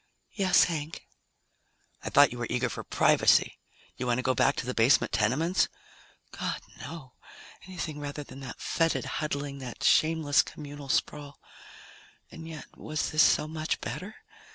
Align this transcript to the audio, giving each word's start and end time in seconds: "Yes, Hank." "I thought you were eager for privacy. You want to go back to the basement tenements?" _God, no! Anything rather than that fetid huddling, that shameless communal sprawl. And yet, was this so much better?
"Yes, 0.31 0.63
Hank." 0.63 1.05
"I 2.01 2.09
thought 2.09 2.31
you 2.31 2.39
were 2.39 2.47
eager 2.49 2.69
for 2.69 2.83
privacy. 2.83 3.59
You 3.97 4.07
want 4.07 4.17
to 4.17 4.23
go 4.23 4.33
back 4.33 4.55
to 4.55 4.65
the 4.65 4.73
basement 4.73 5.11
tenements?" 5.11 5.67
_God, 6.33 6.59
no! 6.79 7.13
Anything 7.67 7.99
rather 7.99 8.23
than 8.23 8.39
that 8.39 8.59
fetid 8.59 9.05
huddling, 9.05 9.59
that 9.59 9.83
shameless 9.83 10.41
communal 10.41 10.89
sprawl. 10.89 11.39
And 12.31 12.47
yet, 12.47 12.65
was 12.75 13.11
this 13.11 13.21
so 13.21 13.47
much 13.47 13.79
better? 13.79 14.15